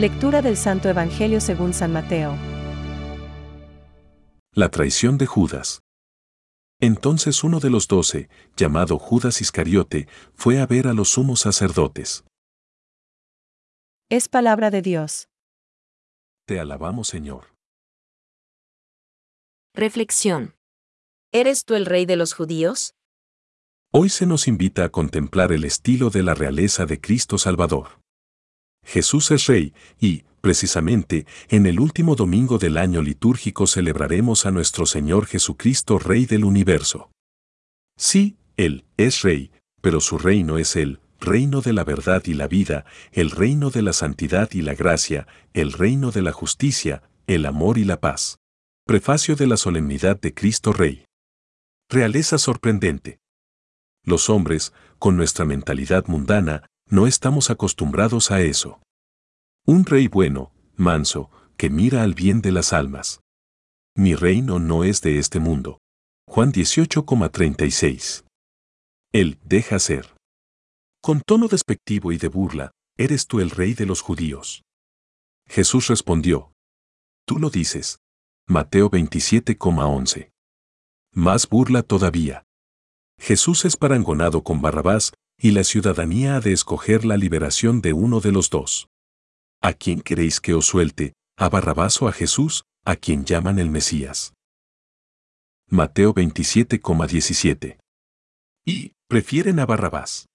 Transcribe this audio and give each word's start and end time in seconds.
Lectura 0.00 0.40
del 0.40 0.56
Santo 0.56 0.88
Evangelio 0.88 1.42
según 1.42 1.74
San 1.74 1.92
Mateo. 1.92 2.34
La 4.54 4.70
traición 4.70 5.18
de 5.18 5.26
Judas. 5.26 5.82
Entonces 6.80 7.44
uno 7.44 7.60
de 7.60 7.68
los 7.68 7.86
doce, 7.86 8.30
llamado 8.56 8.98
Judas 8.98 9.42
Iscariote, 9.42 10.08
fue 10.32 10.58
a 10.58 10.64
ver 10.64 10.88
a 10.88 10.94
los 10.94 11.10
sumos 11.10 11.40
sacerdotes. 11.40 12.24
Es 14.08 14.30
palabra 14.30 14.70
de 14.70 14.80
Dios. 14.80 15.28
Te 16.46 16.58
alabamos, 16.58 17.06
Señor. 17.06 17.54
Reflexión. 19.74 20.54
¿Eres 21.30 21.66
tú 21.66 21.74
el 21.74 21.84
rey 21.84 22.06
de 22.06 22.16
los 22.16 22.32
judíos? 22.32 22.94
Hoy 23.92 24.08
se 24.08 24.24
nos 24.24 24.48
invita 24.48 24.84
a 24.84 24.88
contemplar 24.88 25.52
el 25.52 25.64
estilo 25.64 26.08
de 26.08 26.22
la 26.22 26.32
realeza 26.32 26.86
de 26.86 27.02
Cristo 27.02 27.36
Salvador. 27.36 27.99
Jesús 28.84 29.30
es 29.30 29.46
Rey 29.46 29.72
y, 30.00 30.24
precisamente, 30.40 31.26
en 31.48 31.66
el 31.66 31.80
último 31.80 32.16
domingo 32.16 32.58
del 32.58 32.76
año 32.76 33.02
litúrgico 33.02 33.66
celebraremos 33.66 34.46
a 34.46 34.50
nuestro 34.50 34.86
Señor 34.86 35.26
Jesucristo 35.26 35.98
Rey 35.98 36.26
del 36.26 36.44
universo. 36.44 37.10
Sí, 37.96 38.36
Él 38.56 38.84
es 38.96 39.22
Rey, 39.22 39.50
pero 39.80 40.00
su 40.00 40.18
reino 40.18 40.58
es 40.58 40.76
el 40.76 41.00
reino 41.20 41.60
de 41.60 41.72
la 41.72 41.84
verdad 41.84 42.22
y 42.24 42.34
la 42.34 42.48
vida, 42.48 42.84
el 43.12 43.30
reino 43.30 43.70
de 43.70 43.82
la 43.82 43.92
santidad 43.92 44.50
y 44.52 44.62
la 44.62 44.74
gracia, 44.74 45.26
el 45.52 45.72
reino 45.72 46.10
de 46.10 46.22
la 46.22 46.32
justicia, 46.32 47.02
el 47.26 47.46
amor 47.46 47.78
y 47.78 47.84
la 47.84 48.00
paz. 48.00 48.38
Prefacio 48.86 49.36
de 49.36 49.46
la 49.46 49.56
solemnidad 49.56 50.18
de 50.18 50.34
Cristo 50.34 50.72
Rey. 50.72 51.04
Realeza 51.88 52.38
sorprendente. 52.38 53.20
Los 54.02 54.30
hombres, 54.30 54.72
con 54.98 55.16
nuestra 55.16 55.44
mentalidad 55.44 56.06
mundana, 56.06 56.64
no 56.90 57.06
estamos 57.06 57.50
acostumbrados 57.50 58.30
a 58.30 58.42
eso. 58.42 58.82
Un 59.64 59.84
rey 59.84 60.08
bueno, 60.08 60.52
manso, 60.76 61.30
que 61.56 61.70
mira 61.70 62.02
al 62.02 62.14
bien 62.14 62.42
de 62.42 62.50
las 62.50 62.72
almas. 62.72 63.20
Mi 63.96 64.14
reino 64.14 64.58
no 64.58 64.82
es 64.82 65.00
de 65.00 65.18
este 65.18 65.38
mundo. 65.38 65.78
Juan 66.28 66.52
18,36. 66.52 68.24
Él 69.12 69.38
deja 69.44 69.78
ser. 69.78 70.16
Con 71.00 71.20
tono 71.20 71.48
despectivo 71.48 72.12
y 72.12 72.18
de 72.18 72.28
burla, 72.28 72.72
¿eres 72.96 73.26
tú 73.26 73.40
el 73.40 73.50
rey 73.50 73.74
de 73.74 73.86
los 73.86 74.00
judíos? 74.00 74.62
Jesús 75.46 75.86
respondió. 75.88 76.52
Tú 77.24 77.38
lo 77.38 77.50
dices. 77.50 77.98
Mateo 78.46 78.90
27,11. 78.90 80.30
Más 81.12 81.48
burla 81.48 81.82
todavía. 81.82 82.44
Jesús 83.18 83.64
es 83.64 83.76
parangonado 83.76 84.42
con 84.42 84.60
Barrabás, 84.62 85.12
y 85.42 85.52
la 85.52 85.64
ciudadanía 85.64 86.36
ha 86.36 86.40
de 86.40 86.52
escoger 86.52 87.06
la 87.06 87.16
liberación 87.16 87.80
de 87.80 87.94
uno 87.94 88.20
de 88.20 88.30
los 88.30 88.50
dos. 88.50 88.88
¿A 89.62 89.72
quién 89.72 90.02
queréis 90.02 90.38
que 90.38 90.52
os 90.52 90.66
suelte, 90.66 91.14
a 91.36 91.48
Barrabás 91.48 92.00
o 92.02 92.08
a 92.08 92.12
Jesús, 92.12 92.64
a 92.84 92.96
quien 92.96 93.24
llaman 93.24 93.58
el 93.58 93.70
Mesías? 93.70 94.34
Mateo 95.66 96.12
27,17. 96.12 97.78
Y, 98.66 98.92
prefieren 99.08 99.60
a 99.60 99.66
Barrabás. 99.66 100.26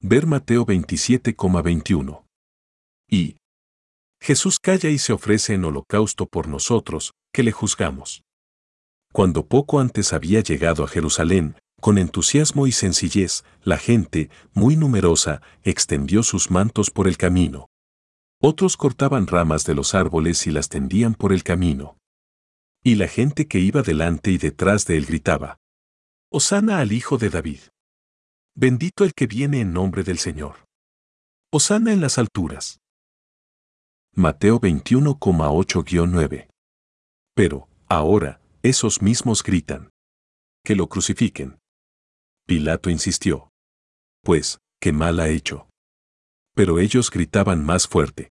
Ver 0.00 0.26
Mateo 0.26 0.66
27,21. 0.66 2.24
Y, 3.08 3.36
Jesús 4.20 4.58
calla 4.58 4.90
y 4.90 4.98
se 4.98 5.14
ofrece 5.14 5.54
en 5.54 5.64
holocausto 5.64 6.26
por 6.26 6.48
nosotros, 6.48 7.12
que 7.32 7.42
le 7.42 7.52
juzgamos. 7.52 8.22
Cuando 9.12 9.46
poco 9.46 9.80
antes 9.80 10.12
había 10.12 10.40
llegado 10.40 10.84
a 10.84 10.88
Jerusalén, 10.88 11.56
con 11.80 11.98
entusiasmo 11.98 12.66
y 12.66 12.72
sencillez, 12.72 13.44
la 13.62 13.78
gente, 13.78 14.30
muy 14.52 14.76
numerosa, 14.76 15.42
extendió 15.62 16.22
sus 16.22 16.50
mantos 16.50 16.90
por 16.90 17.08
el 17.08 17.16
camino. 17.16 17.68
Otros 18.40 18.76
cortaban 18.76 19.26
ramas 19.26 19.64
de 19.64 19.74
los 19.74 19.94
árboles 19.94 20.46
y 20.46 20.50
las 20.50 20.68
tendían 20.68 21.14
por 21.14 21.32
el 21.32 21.42
camino. 21.42 21.98
Y 22.82 22.94
la 22.94 23.08
gente 23.08 23.46
que 23.46 23.58
iba 23.58 23.82
delante 23.82 24.30
y 24.30 24.38
detrás 24.38 24.86
de 24.86 24.96
él 24.96 25.04
gritaba, 25.06 25.58
Osana 26.32 26.78
al 26.78 26.92
Hijo 26.92 27.18
de 27.18 27.28
David. 27.28 27.60
Bendito 28.54 29.04
el 29.04 29.12
que 29.14 29.26
viene 29.26 29.60
en 29.60 29.72
nombre 29.72 30.02
del 30.04 30.18
Señor. 30.18 30.64
Osana 31.52 31.92
en 31.92 32.00
las 32.00 32.18
alturas. 32.18 32.80
Mateo 34.14 34.60
21,8-9. 34.60 36.48
Pero, 37.34 37.68
ahora, 37.88 38.40
esos 38.62 39.02
mismos 39.02 39.42
gritan. 39.42 39.90
Que 40.64 40.74
lo 40.74 40.88
crucifiquen. 40.88 41.59
Pilato 42.46 42.90
insistió. 42.90 43.50
Pues, 44.22 44.58
qué 44.80 44.92
mal 44.92 45.20
ha 45.20 45.28
hecho. 45.28 45.68
Pero 46.54 46.78
ellos 46.78 47.10
gritaban 47.10 47.64
más 47.64 47.86
fuerte. 47.86 48.30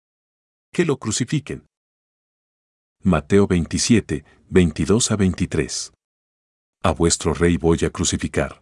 Que 0.72 0.86
lo 0.86 0.98
crucifiquen. 0.98 1.66
Mateo 3.02 3.48
27, 3.48 4.26
22 4.50 5.12
a 5.12 5.16
23. 5.16 5.94
A 6.84 6.92
vuestro 6.92 7.34
rey 7.34 7.58
voy 7.58 7.80
a 7.86 7.90
crucificar. 7.90 8.62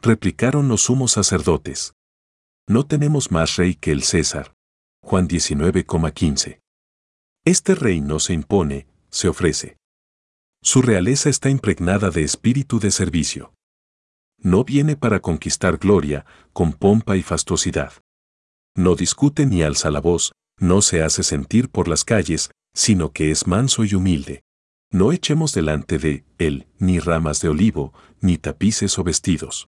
Replicaron 0.00 0.68
los 0.68 0.82
sumos 0.82 1.12
sacerdotes. 1.12 1.94
No 2.68 2.86
tenemos 2.86 3.30
más 3.30 3.56
rey 3.56 3.74
que 3.74 3.92
el 3.92 4.02
César. 4.02 4.54
Juan 5.02 5.28
19,15. 5.28 6.60
Este 7.44 7.74
rey 7.74 8.00
no 8.00 8.18
se 8.18 8.32
impone, 8.32 8.86
se 9.08 9.28
ofrece. 9.28 9.76
Su 10.62 10.82
realeza 10.82 11.28
está 11.28 11.50
impregnada 11.50 12.10
de 12.10 12.22
espíritu 12.22 12.80
de 12.80 12.90
servicio 12.90 13.53
no 14.44 14.62
viene 14.62 14.94
para 14.94 15.20
conquistar 15.20 15.78
gloria, 15.78 16.26
con 16.52 16.74
pompa 16.74 17.16
y 17.16 17.22
fastuosidad. 17.22 17.94
No 18.76 18.94
discute 18.94 19.46
ni 19.46 19.62
alza 19.62 19.90
la 19.90 20.00
voz, 20.00 20.32
no 20.60 20.82
se 20.82 21.02
hace 21.02 21.22
sentir 21.22 21.70
por 21.70 21.88
las 21.88 22.04
calles, 22.04 22.50
sino 22.74 23.12
que 23.12 23.30
es 23.30 23.46
manso 23.46 23.84
y 23.84 23.94
humilde. 23.94 24.42
No 24.92 25.12
echemos 25.12 25.52
delante 25.52 25.98
de 25.98 26.24
él 26.38 26.68
ni 26.78 27.00
ramas 27.00 27.40
de 27.40 27.48
olivo, 27.48 27.94
ni 28.20 28.36
tapices 28.36 28.98
o 28.98 29.02
vestidos. 29.02 29.66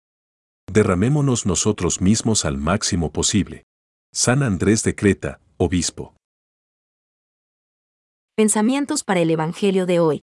Derramémonos 0.71 1.45
nosotros 1.45 1.99
mismos 1.99 2.45
al 2.45 2.57
máximo 2.57 3.11
posible. 3.11 3.65
San 4.13 4.41
Andrés 4.41 4.83
de 4.83 4.95
Creta, 4.95 5.41
obispo. 5.57 6.15
Pensamientos 8.35 9.03
para 9.03 9.19
el 9.19 9.29
Evangelio 9.29 9.85
de 9.85 9.99
hoy. 9.99 10.21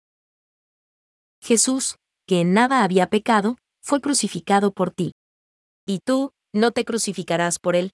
Jesús, 1.40 1.96
que 2.26 2.40
en 2.40 2.52
nada 2.54 2.82
había 2.82 3.08
pecado, 3.08 3.56
fue 3.82 4.00
crucificado 4.00 4.72
por 4.72 4.90
ti. 4.90 5.12
¿Y 5.86 5.98
tú, 5.98 6.32
no 6.52 6.70
te 6.70 6.84
crucificarás 6.84 7.58
por 7.58 7.76
él? 7.76 7.92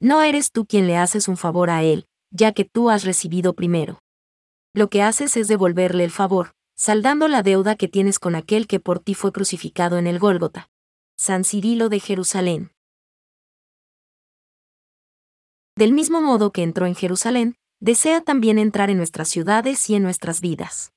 No 0.00 0.22
eres 0.22 0.50
tú 0.50 0.66
quien 0.66 0.86
le 0.86 0.96
haces 0.96 1.28
un 1.28 1.36
favor 1.36 1.70
a 1.70 1.82
él, 1.82 2.06
ya 2.30 2.52
que 2.52 2.64
tú 2.64 2.90
has 2.90 3.04
recibido 3.04 3.54
primero. 3.54 4.00
Lo 4.74 4.90
que 4.90 5.02
haces 5.02 5.36
es 5.36 5.48
devolverle 5.48 6.04
el 6.04 6.10
favor, 6.10 6.52
saldando 6.74 7.28
la 7.28 7.42
deuda 7.42 7.76
que 7.76 7.88
tienes 7.88 8.18
con 8.18 8.34
aquel 8.34 8.66
que 8.66 8.80
por 8.80 8.98
ti 8.98 9.14
fue 9.14 9.32
crucificado 9.32 9.96
en 9.96 10.06
el 10.06 10.18
Gólgota. 10.18 10.68
San 11.16 11.44
Cirilo 11.44 11.88
de 11.88 12.00
Jerusalén. 12.00 12.72
Del 15.76 15.92
mismo 15.92 16.20
modo 16.20 16.52
que 16.52 16.62
entró 16.62 16.84
en 16.86 16.94
Jerusalén, 16.94 17.56
desea 17.80 18.22
también 18.22 18.58
entrar 18.58 18.90
en 18.90 18.98
nuestras 18.98 19.28
ciudades 19.28 19.88
y 19.88 19.94
en 19.94 20.02
nuestras 20.02 20.40
vidas. 20.40 20.92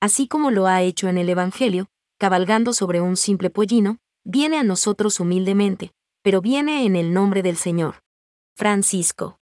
Así 0.00 0.28
como 0.28 0.50
lo 0.50 0.66
ha 0.66 0.82
hecho 0.82 1.08
en 1.08 1.16
el 1.16 1.28
Evangelio, 1.28 1.88
cabalgando 2.20 2.74
sobre 2.74 3.00
un 3.00 3.16
simple 3.16 3.48
pollino, 3.48 3.96
viene 4.24 4.58
a 4.58 4.62
nosotros 4.62 5.20
humildemente, 5.20 5.92
pero 6.22 6.42
viene 6.42 6.84
en 6.84 6.94
el 6.94 7.14
nombre 7.14 7.42
del 7.42 7.56
Señor. 7.56 8.02
Francisco. 8.54 9.40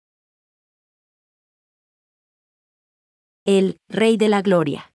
El 3.46 3.78
Rey 3.88 4.18
de 4.18 4.28
la 4.28 4.42
Gloria. 4.42 4.92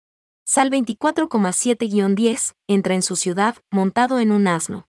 Sal 0.46 0.70
24,7-10 0.72 2.54
entra 2.68 2.96
en 2.96 3.02
su 3.02 3.16
ciudad 3.16 3.56
montado 3.72 4.20
en 4.20 4.34
un 4.34 4.50
asno. 4.50 4.90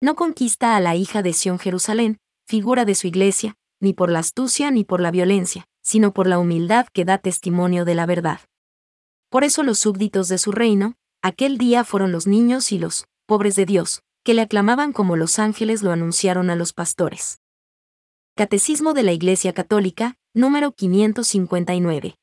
No 0.00 0.16
conquista 0.16 0.74
a 0.74 0.80
la 0.80 0.96
hija 0.96 1.22
de 1.22 1.32
Sión 1.32 1.60
Jerusalén, 1.60 2.18
figura 2.48 2.84
de 2.84 2.96
su 2.96 3.06
iglesia, 3.06 3.54
ni 3.80 3.92
por 3.92 4.10
la 4.10 4.18
astucia 4.18 4.72
ni 4.72 4.82
por 4.82 5.00
la 5.00 5.12
violencia, 5.12 5.68
sino 5.82 6.12
por 6.12 6.26
la 6.26 6.40
humildad 6.40 6.88
que 6.92 7.04
da 7.04 7.18
testimonio 7.18 7.84
de 7.84 7.94
la 7.94 8.06
verdad. 8.06 8.40
Por 9.30 9.44
eso 9.44 9.62
los 9.62 9.78
súbditos 9.78 10.26
de 10.26 10.38
su 10.38 10.50
reino, 10.50 10.94
Aquel 11.20 11.58
día 11.58 11.82
fueron 11.82 12.12
los 12.12 12.28
niños 12.28 12.70
y 12.70 12.78
los 12.78 13.06
pobres 13.26 13.56
de 13.56 13.66
Dios, 13.66 14.02
que 14.22 14.34
le 14.34 14.42
aclamaban 14.42 14.92
como 14.92 15.16
los 15.16 15.40
ángeles 15.40 15.82
lo 15.82 15.90
anunciaron 15.90 16.48
a 16.48 16.54
los 16.54 16.72
pastores. 16.72 17.40
Catecismo 18.36 18.94
de 18.94 19.02
la 19.02 19.12
Iglesia 19.12 19.52
Católica, 19.52 20.16
número 20.32 20.70
559. 20.70 22.14